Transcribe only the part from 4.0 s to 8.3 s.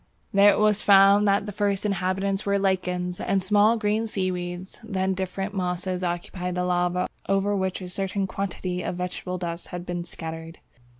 seaweeds; then "different mosses occupied the lava over which a certain